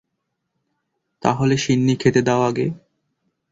তাহলে 1.23 1.55
শিন্নি 1.57 1.93
খেতে 1.95 2.21
দাও 2.21 2.41
আগে। 2.41 2.67